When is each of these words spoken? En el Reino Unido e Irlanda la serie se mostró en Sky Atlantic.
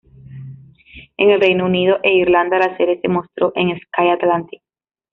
En 1.17 1.29
el 1.29 1.39
Reino 1.39 1.67
Unido 1.67 1.99
e 2.01 2.11
Irlanda 2.11 2.57
la 2.57 2.75
serie 2.75 2.99
se 3.01 3.07
mostró 3.07 3.51
en 3.55 3.75
Sky 3.77 4.09
Atlantic. 4.11 4.59